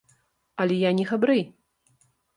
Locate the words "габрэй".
1.13-1.43